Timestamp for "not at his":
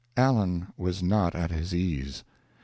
1.03-1.75